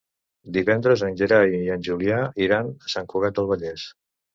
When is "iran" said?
2.49-2.77